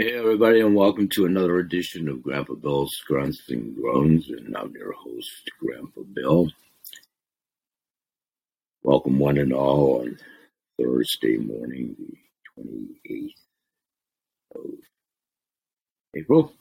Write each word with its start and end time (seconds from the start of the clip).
Hey, 0.00 0.14
everybody, 0.14 0.60
and 0.60 0.74
welcome 0.74 1.10
to 1.10 1.26
another 1.26 1.58
edition 1.58 2.08
of 2.08 2.22
Grandpa 2.22 2.54
Bill's 2.54 3.02
Grunts 3.06 3.50
and 3.50 3.76
Groans. 3.76 4.30
And 4.30 4.56
I'm 4.56 4.72
your 4.74 4.94
host, 4.94 5.50
Grandpa 5.60 6.00
Bill. 6.14 6.48
Welcome, 8.82 9.18
one 9.18 9.36
and 9.36 9.52
all, 9.52 10.00
on 10.00 10.18
Thursday 10.78 11.36
morning, 11.36 11.94
the 12.56 12.62
28th 13.12 13.34
of 14.54 14.70
April. 16.16 16.54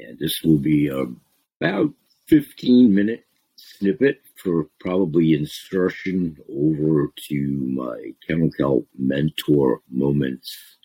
And 0.00 0.18
this 0.18 0.40
will 0.42 0.56
be 0.56 0.88
about 0.88 1.92
15 2.28 2.94
minute 2.94 3.26
snippet 3.56 4.22
for 4.36 4.68
probably 4.80 5.34
insertion 5.34 6.36
over 6.50 7.10
to 7.28 7.46
my 7.74 8.12
Kelp 8.58 8.86
Mentor 8.98 9.80
Moments 9.90 10.76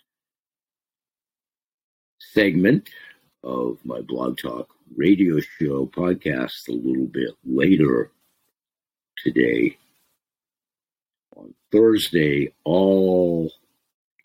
segment 2.20 2.90
of 3.44 3.78
my 3.84 4.02
blog 4.02 4.38
talk 4.38 4.70
radio 4.96 5.40
show 5.40 5.86
podcast 5.88 6.68
a 6.68 6.72
little 6.72 7.08
bit 7.08 7.32
later 7.46 8.12
today. 9.18 9.78
On 11.36 11.54
Thursday, 11.72 12.54
all 12.64 13.52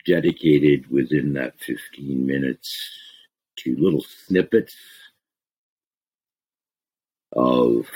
dedicated 0.05 0.89
within 0.91 1.33
that 1.33 1.59
15 1.61 2.25
minutes 2.25 2.99
to 3.57 3.75
little 3.77 4.03
snippets 4.27 4.75
of 7.35 7.89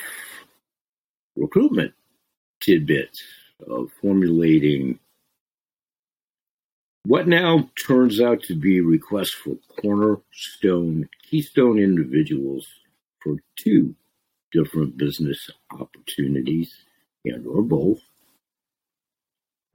recruitment 1.40 1.94
tidbits 2.62 3.24
of 3.68 3.92
formulating 4.02 5.00
what 7.06 7.28
now 7.28 7.70
turns 7.88 8.20
out 8.20 8.44
to 8.44 8.56
be 8.56 8.82
requests 8.82 9.34
for 9.34 9.56
cornerstone, 9.82 11.10
keystone 11.30 11.80
individuals 11.80 12.68
for 13.24 13.38
two 13.58 13.96
different 14.52 14.98
business 14.98 15.50
opportunities 15.72 16.74
and 17.26 17.48
or 17.48 17.62
both 17.62 18.02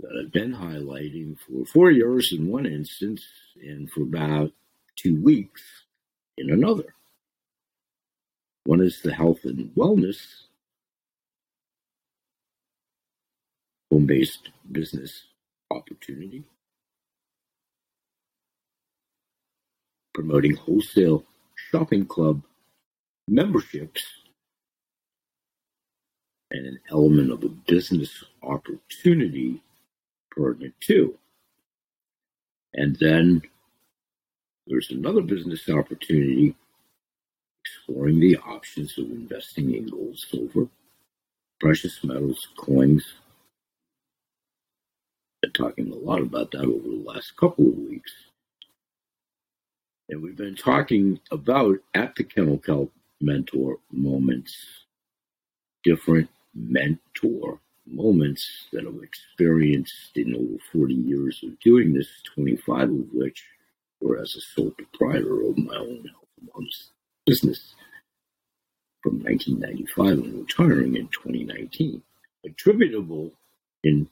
that 0.01 0.11
I've 0.21 0.33
been 0.33 0.55
highlighting 0.55 1.37
for 1.39 1.65
four 1.65 1.91
years 1.91 2.33
in 2.33 2.51
one 2.51 2.67
instance 2.67 3.25
and 3.63 3.91
for 3.91 4.03
about 4.03 4.53
two 4.97 5.21
weeks 5.23 5.63
in 6.37 6.51
another. 6.51 6.95
One 8.65 8.81
is 8.81 9.01
the 9.03 9.15
health 9.15 9.41
and 9.45 9.71
wellness 9.75 10.19
home 13.91 14.07
based 14.07 14.51
business 14.71 15.25
opportunity, 15.71 16.45
promoting 20.13 20.57
wholesale 20.57 21.25
shopping 21.71 22.07
club 22.07 22.43
memberships, 23.29 24.05
and 26.51 26.67
an 26.67 26.79
element 26.91 27.33
of 27.33 27.43
a 27.43 27.49
business 27.49 28.25
opportunity 28.43 29.61
pertinent 30.31 30.75
too. 30.81 31.17
And 32.75 32.97
then 32.97 33.43
there's 34.67 34.91
another 34.91 35.21
business 35.21 35.69
opportunity 35.69 36.55
exploring 37.65 38.21
the 38.21 38.37
options 38.39 38.97
of 38.99 39.07
investing 39.07 39.75
in 39.75 39.89
gold, 39.89 40.19
silver, 40.19 40.69
precious 41.61 42.03
metals, 42.05 42.49
coins, 42.57 43.15
talking 45.53 45.91
a 45.91 45.97
lot 45.97 46.21
about 46.21 46.53
that 46.53 46.65
over 46.65 46.89
the 46.89 47.05
last 47.05 47.37
couple 47.37 47.69
of 47.69 47.77
weeks. 47.77 48.13
And 50.09 50.23
we've 50.23 50.37
been 50.37 50.57
talking 50.57 51.21
about 51.31 51.79
at 51.95 52.15
the 52.15 52.25
Kennel 52.25 52.59
Kelp 52.59 52.93
mentor 53.21 53.79
moments, 53.91 54.55
different 55.83 56.29
mentor 56.55 57.59
moments 57.87 58.69
that 58.73 58.87
I've 58.87 59.03
experienced 59.03 60.17
in 60.17 60.35
over 60.35 60.63
40 60.73 60.95
years 60.95 61.41
of 61.43 61.59
doing 61.61 61.95
this, 61.95 62.09
25 62.35 62.83
of 62.83 63.07
which 63.13 63.45
were 64.01 64.19
as 64.19 64.35
a 64.37 64.41
sole 64.41 64.71
proprietor 64.71 65.43
of 65.43 65.59
my 65.59 65.77
own 65.77 66.09
health 66.09 66.25
business 67.27 67.75
from 69.03 69.23
1995 69.23 70.25
and 70.25 70.41
retiring 70.41 70.97
in 70.97 71.09
2019. 71.09 72.03
Attributable 72.45 73.33
in 73.83 74.09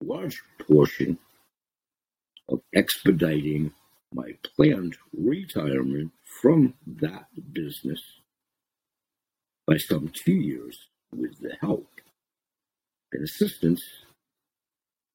large 0.00 0.42
portion 0.66 1.18
of 2.48 2.60
expediting 2.74 3.72
my 4.12 4.32
planned 4.56 4.96
retirement 5.16 6.12
from 6.40 6.74
that 6.86 7.26
business 7.52 8.02
by 9.66 9.76
some 9.76 10.08
two 10.08 10.34
years 10.34 10.88
with 11.14 11.38
the 11.40 11.56
help 11.60 11.88
and 13.12 13.24
assistance 13.24 13.82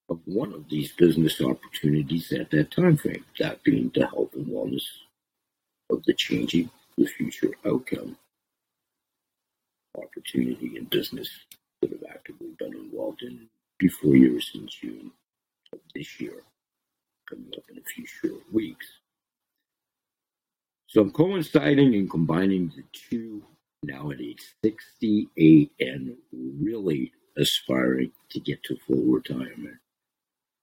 of 0.10 0.20
one 0.26 0.54
of 0.54 0.68
these 0.70 0.92
business 0.94 1.40
opportunities 1.42 2.32
at 2.32 2.50
that 2.50 2.72
time 2.72 2.98
frame, 2.98 3.24
that 3.38 3.64
being 3.64 3.92
the 3.94 4.08
health 4.08 4.34
and 4.34 4.48
wellness 4.48 4.84
of 5.90 6.04
the 6.06 6.14
changing 6.14 6.70
the 6.98 7.06
future 7.06 7.52
outcome 7.66 8.18
opportunity 9.98 10.78
in 10.78 10.86
business 10.86 11.30
that 11.82 11.92
I've 11.94 12.16
actively 12.16 12.50
been 12.58 12.74
involved 12.74 13.22
in 13.22 13.48
before 13.80 14.16
years 14.16 14.52
in 14.54 14.68
June 14.68 15.12
of 15.74 15.80
this 15.96 16.20
year, 16.20 16.44
coming 17.28 17.52
up 17.58 17.64
in 17.72 17.78
a 17.78 17.84
few 17.96 18.06
short 18.06 18.44
weeks. 18.54 18.86
So 20.88 21.02
I'm 21.02 21.12
coinciding 21.12 21.96
and 21.96 22.10
combining 22.10 22.72
the 22.76 22.84
two 22.94 23.44
now 23.84 24.12
at 24.12 24.20
age 24.20 24.44
68 24.64 25.72
and 25.80 26.16
really 26.34 27.12
aspiring 27.38 28.12
to 28.32 28.40
get 28.40 28.62
to 28.64 28.78
full 28.88 29.04
retirement, 29.04 29.78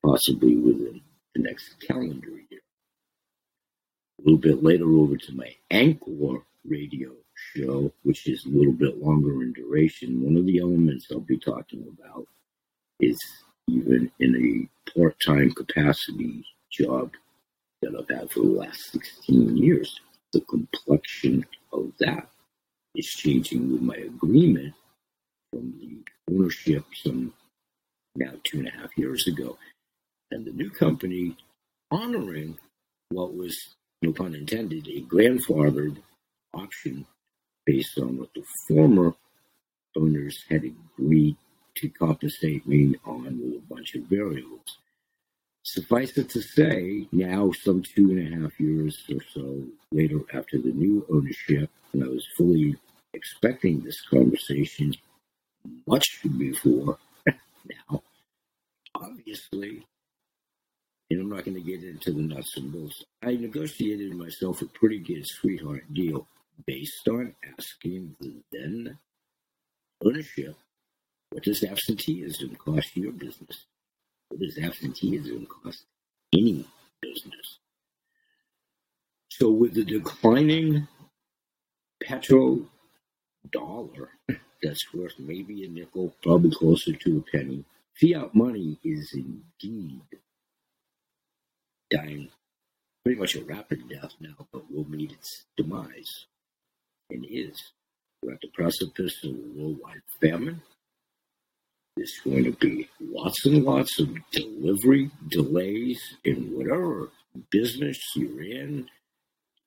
possibly 0.05 0.57
within 0.57 1.01
the 1.35 1.43
next 1.43 1.81
calendar 1.81 2.29
year. 2.29 2.61
A 4.19 4.23
little 4.23 4.39
bit 4.39 4.63
later, 4.63 4.91
over 4.91 5.17
to 5.17 5.33
my 5.35 5.55
Anchor 5.71 6.43
radio 6.65 7.13
show, 7.55 7.93
which 8.03 8.27
is 8.27 8.45
a 8.45 8.49
little 8.49 8.73
bit 8.73 8.99
longer 8.99 9.43
in 9.43 9.53
duration. 9.53 10.23
One 10.23 10.37
of 10.37 10.47
the 10.47 10.59
elements 10.59 11.07
I'll 11.11 11.21
be 11.21 11.39
talking 11.39 11.87
about 11.89 12.27
is 13.01 13.19
even 13.69 14.11
in 14.21 14.37
a 14.37 14.91
part 14.99 15.17
time 15.25 15.51
capacity 15.53 16.45
job 16.71 17.13
that 17.83 17.95
I've 17.99 18.09
had 18.09 18.31
for 18.31 18.41
the 18.41 18.47
last 18.47 18.93
16 18.93 19.57
years. 19.57 20.01
The 20.33 20.41
complexion 20.43 21.45
of 21.73 21.93
that 22.01 22.29
is 22.95 23.07
changing 23.07 23.73
with 23.73 23.83
my 23.83 23.97
agreement 23.97 24.75
from 25.53 25.75
the 25.79 26.35
ownership 26.35 26.85
some 26.95 27.33
now 28.17 28.33
two 28.45 28.59
and 28.59 28.69
a 28.69 28.71
half 28.71 28.91
years 28.97 29.27
ago. 29.27 29.59
And 30.31 30.45
the 30.45 30.53
new 30.53 30.71
company 30.71 31.37
honoring 31.91 32.59
what 33.11 33.35
was, 33.35 33.57
no 34.03 34.13
pun 34.13 34.35
intended, 34.35 34.89
a 34.89 35.03
grandfathered 35.03 35.99
option 36.55 37.07
based 37.65 37.99
on 37.99 38.19
what 38.19 38.31
the 38.35 38.43
former 38.69 39.15
owners 39.97 40.45
had 40.49 40.65
agreed 40.65 41.37
to 41.77 41.89
compensate 41.89 42.67
me 42.67 42.95
on 43.05 43.27
a 43.57 43.75
bunch 43.75 43.95
of 43.95 44.03
variables. 44.05 44.79
Suffice 45.63 46.17
it 46.17 46.29
to 46.31 46.41
say, 46.41 47.09
now 47.13 47.51
some 47.51 47.83
two 47.83 48.11
and 48.11 48.35
a 48.35 48.41
half 48.41 48.59
years 48.61 49.03
or 49.11 49.21
so 49.35 49.65
later 49.91 50.21
after 50.33 50.59
the 50.59 50.73
new 50.73 51.05
ownership, 51.11 51.71
and 51.93 52.05
I 52.05 52.07
was 52.07 52.27
fully 52.37 52.77
expecting 53.15 53.81
this 53.81 54.01
conversation 54.03 54.95
much 55.87 56.21
before 56.39 56.99
now, 57.27 58.03
obviously, 58.95 59.85
and 61.11 61.21
I'm 61.21 61.31
not 61.31 61.45
going 61.45 61.57
to 61.57 61.61
get 61.61 61.83
into 61.83 62.13
the 62.13 62.23
nuts 62.23 62.57
and 62.57 62.73
bolts, 62.73 63.05
I 63.23 63.33
negotiated 63.33 64.15
myself 64.15 64.63
a 64.63 64.67
pretty 64.67 65.01
good 65.01 65.27
sweetheart 65.27 65.93
deal 65.93 66.27
based 66.67 67.09
on 67.09 67.35
asking 67.59 68.15
the 68.21 68.35
then 68.53 68.99
ownership 70.05 70.57
what 71.37 71.45
does 71.45 71.63
absenteeism 71.63 72.57
cost 72.57 72.97
your 72.97 73.13
business? 73.13 73.67
What 74.31 74.41
does 74.41 74.57
absenteeism 74.57 75.45
cost 75.45 75.85
any 76.33 76.65
business? 77.03 77.59
So, 79.29 79.51
with 79.51 79.75
the 79.75 79.85
declining 79.85 80.89
petro 82.03 82.61
dollar 83.53 84.09
that's 84.63 84.95
worth 84.95 85.13
maybe 85.19 85.67
a 85.67 85.69
nickel, 85.69 86.15
probably 86.23 86.53
closer 86.53 86.95
to 86.95 87.19
a 87.19 87.37
penny, 87.37 87.67
fiat 88.01 88.35
money 88.35 88.79
is 88.83 89.13
indeed 89.13 90.01
dying 91.91 92.31
pretty 93.05 93.21
much 93.21 93.37
a 93.37 93.45
rapid 93.45 93.87
death 93.91 94.15
now, 94.21 94.47
but 94.55 94.73
will 94.73 94.89
meet 94.89 95.13
its 95.13 95.45
demise 95.59 96.25
and 97.11 97.27
is. 97.29 97.73
We're 98.23 98.33
at 98.33 98.41
the 98.41 98.49
precipice 98.55 99.23
of 99.23 99.33
a 99.33 99.61
worldwide 99.61 100.01
famine 100.19 100.63
There's 101.97 102.21
going 102.25 102.45
to 102.45 102.53
be 102.53 102.89
lots 103.01 103.47
and 103.47 103.65
lots 103.65 103.99
of 103.99 104.15
delivery 104.31 105.11
delays 105.29 105.99
in 106.25 106.55
whatever 106.55 107.11
business 107.51 107.99
you're 108.15 108.43
in. 108.43 108.89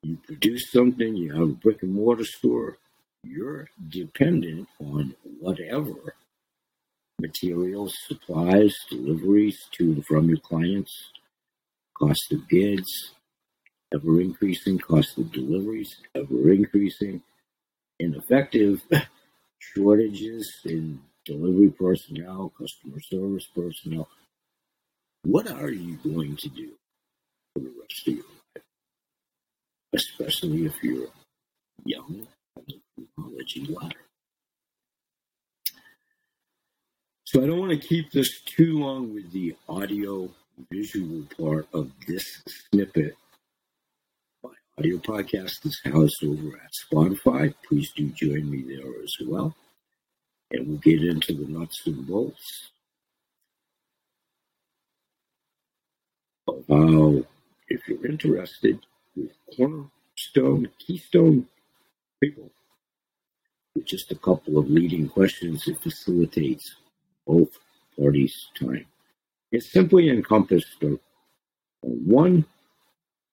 You 0.04 0.18
produce 0.28 0.72
something, 0.72 1.16
you 1.16 1.34
have 1.34 1.50
a 1.50 1.54
brick 1.54 1.82
and 1.82 1.94
mortar 1.94 2.26
store, 2.26 2.78
you're 3.24 3.68
dependent 3.90 4.68
on 4.80 5.16
whatever 5.40 6.14
materials, 7.20 7.94
supplies, 8.08 8.76
deliveries 8.90 9.58
to 9.74 9.92
and 9.92 10.06
from 10.06 10.30
your 10.30 10.38
clients, 10.38 10.94
cost 11.98 12.32
of 12.32 12.48
goods, 12.48 13.12
ever 13.94 14.22
increasing, 14.22 14.78
cost 14.78 15.18
of 15.18 15.32
deliveries, 15.32 15.90
ever 16.16 16.52
increasing, 16.52 17.22
ineffective 18.00 18.82
shortages 19.60 20.62
in 20.66 21.02
delivery 21.26 21.70
personnel, 21.70 22.52
customer 22.58 23.00
service 23.02 23.48
personnel. 23.56 24.08
What 25.24 25.52
are 25.52 25.70
you 25.70 25.98
going 25.98 26.38
to 26.38 26.50
do 26.50 26.72
for 27.54 27.60
the 27.60 27.74
rest 27.80 28.08
of 28.08 28.14
your 28.16 28.24
life? 28.56 28.64
Especially 29.94 30.66
if 30.66 30.82
you're 30.82 31.08
young 31.86 32.28
on 32.56 32.64
the 32.68 32.80
technology 32.98 33.66
ladder. 33.66 33.96
So 37.26 37.44
I 37.44 37.48
don't 37.48 37.60
want 37.60 37.80
to 37.80 37.88
keep 37.88 38.12
this 38.12 38.42
too 38.42 38.80
long 38.80 39.14
with 39.14 39.32
the 39.32 39.56
audio 39.68 40.30
visual 40.72 41.24
part 41.38 41.68
of 41.74 41.92
this 42.08 42.42
snippet. 42.48 43.16
My 44.44 44.50
audio 44.78 44.98
podcast 44.98 45.66
is 45.66 45.80
housed 45.86 46.24
over 46.24 46.58
at 46.58 46.72
Spotify. 46.92 47.54
Please 47.68 47.92
do 47.96 48.10
join 48.10 48.50
me 48.50 48.64
there 48.64 49.04
as 49.04 49.16
well. 49.28 49.56
And 50.52 50.68
we'll 50.68 50.78
get 50.78 51.04
into 51.04 51.34
the 51.34 51.48
nuts 51.48 51.86
and 51.86 52.08
bolts 52.08 52.72
of 56.48 56.64
how, 56.68 57.24
if 57.68 57.88
you're 57.88 58.06
interested 58.08 58.80
with 59.16 59.32
cornerstone, 59.56 60.70
keystone 60.80 61.48
people, 62.22 62.50
with 63.76 63.86
just 63.86 64.12
a 64.12 64.16
couple 64.16 64.58
of 64.58 64.70
leading 64.70 65.08
questions, 65.08 65.68
it 65.68 65.80
facilitates 65.80 66.76
both 67.28 67.60
parties' 67.96 68.48
time. 68.60 68.86
It's 69.52 69.72
simply 69.72 70.10
encompassed 70.10 70.84
one, 71.82 72.46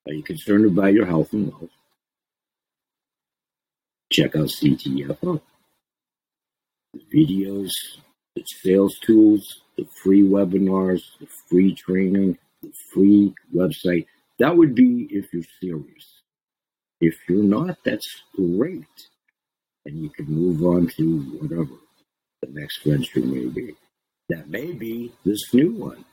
are 0.07 0.13
you 0.13 0.23
concerned 0.23 0.67
about 0.67 0.93
your 0.93 1.07
health 1.07 1.33
and 1.33 1.51
wealth? 1.51 1.71
Check 4.13 4.37
out 4.37 4.49
CTFO. 4.49 5.41
Videos, 7.15 7.71
the 8.35 8.45
sales 8.63 8.99
tools, 9.01 9.63
the 9.77 9.87
free 10.03 10.23
webinars, 10.23 11.03
the 11.21 11.27
free 11.49 11.75
training, 11.75 12.39
the 12.63 12.73
free 12.93 13.35
website. 13.55 14.07
That 14.39 14.57
would 14.57 14.75
be 14.75 15.09
if 15.11 15.33
you're 15.33 15.43
serious. 15.61 16.23
If 17.01 17.17
you're 17.29 17.43
not, 17.43 17.79
that's 17.85 18.23
great. 18.35 18.85
And 19.85 20.03
you 20.03 20.11
can 20.11 20.27
move 20.27 20.63
on 20.65 20.89
to 20.97 21.21
whatever 21.41 21.77
the 22.43 22.49
next 22.51 22.83
venture 22.83 23.21
may 23.21 23.47
be. 23.47 23.75
That 24.29 24.49
may 24.49 24.73
be 24.73 25.13
this 25.25 25.55
new 25.55 25.73
one, 25.73 26.05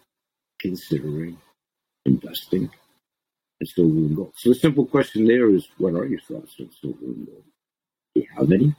considering 0.59 1.37
investing 2.05 2.69
in 3.59 3.67
silver 3.67 3.97
and 3.97 4.15
gold. 4.15 4.33
So 4.35 4.49
the 4.49 4.55
simple 4.55 4.85
question 4.85 5.25
there 5.25 5.49
is, 5.49 5.67
what 5.77 5.95
are 5.95 6.05
your 6.05 6.19
thoughts 6.21 6.55
on 6.59 6.69
silver 6.79 7.05
and 7.05 7.25
gold? 7.25 7.43
Do 8.13 8.21
you 8.21 8.27
have 8.37 8.51
any? 8.51 8.75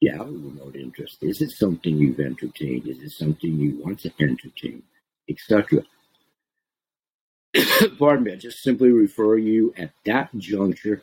You 0.00 0.12
remote 0.22 0.76
interest? 0.76 1.18
Is 1.22 1.40
it 1.42 1.50
something 1.50 1.96
you've 1.96 2.20
entertained? 2.20 2.86
Is 2.86 3.02
it 3.02 3.10
something 3.10 3.50
you 3.50 3.80
want 3.82 4.00
to 4.00 4.12
entertain? 4.20 4.82
Etc. 5.28 5.82
Pardon 7.98 8.24
me, 8.24 8.32
I 8.32 8.36
just 8.36 8.62
simply 8.62 8.90
refer 8.90 9.36
you 9.36 9.74
at 9.76 9.92
that 10.06 10.30
juncture 10.36 11.02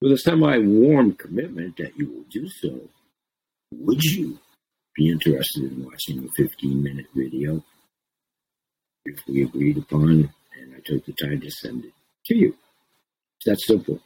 with 0.00 0.12
a 0.12 0.18
semi 0.18 0.58
warm 0.58 1.14
commitment 1.14 1.78
that 1.78 1.96
you 1.96 2.06
will 2.10 2.24
do 2.30 2.48
so. 2.48 2.80
Would 3.72 4.02
you 4.04 4.38
be 4.98 5.10
interested 5.10 5.72
in 5.72 5.84
watching 5.84 6.24
a 6.24 6.28
15 6.32 6.82
minute 6.82 7.06
video 7.14 7.64
if 9.04 9.16
we 9.28 9.44
agreed 9.44 9.78
upon 9.78 10.32
and 10.60 10.74
I 10.76 10.80
took 10.84 11.06
the 11.06 11.12
time 11.12 11.40
to 11.40 11.50
send 11.50 11.84
it 11.84 11.92
to 12.26 12.36
you. 12.36 12.54
It's 13.36 13.46
that 13.46 13.60
simple. 13.60 14.00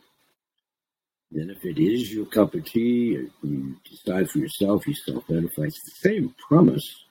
Then, 1.32 1.50
if 1.50 1.64
it 1.64 1.78
is 1.82 2.12
your 2.12 2.26
cup 2.26 2.54
of 2.54 2.64
tea, 2.66 3.28
you 3.42 3.76
decide 3.88 4.30
for 4.30 4.38
yourself, 4.38 4.86
you 4.86 4.94
self 4.94 5.24
edify. 5.30 5.62
It's 5.62 5.82
the 5.84 6.08
same 6.10 6.34
premise 6.48 7.04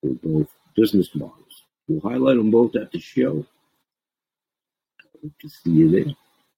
for 0.00 0.10
both 0.22 0.48
business 0.76 1.14
models. 1.14 1.64
We'll 1.88 2.00
highlight 2.00 2.36
them 2.36 2.50
both 2.50 2.76
at 2.76 2.92
the 2.92 3.00
show. 3.00 3.46
I 5.04 5.18
hope 5.22 5.32
to 5.40 5.48
see 5.48 5.70
you 5.70 5.90
there. 5.90 6.14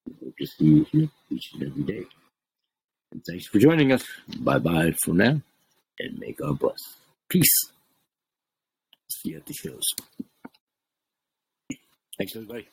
I 0.09 0.13
hope 0.25 0.35
to 0.39 0.47
see 0.47 0.65
you 0.65 0.87
here 0.91 1.09
each 1.31 1.51
and 1.55 1.65
every 1.65 1.83
day. 1.83 2.05
And 3.13 3.23
thanks 3.29 3.47
for 3.47 3.59
joining 3.59 3.93
us. 3.93 4.05
Bye 4.41 4.59
bye 4.59 4.95
for 5.05 5.13
now 5.15 5.41
and 6.03 6.19
may 6.19 6.33
God 6.33 6.59
bless. 6.59 6.81
Peace. 7.29 7.73
See 9.11 9.31
you 9.31 9.37
at 9.39 9.47
the 9.47 9.55
shows. 9.55 9.85
Thanks, 12.19 12.37
everybody. 12.37 12.69